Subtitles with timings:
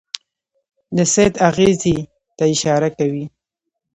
[0.95, 1.97] د سید اغېزې
[2.37, 3.25] ته اشاره کوي.